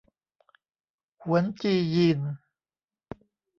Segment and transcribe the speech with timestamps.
[1.23, 2.19] หวนจียีน